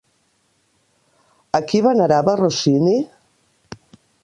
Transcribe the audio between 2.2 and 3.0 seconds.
Rossini?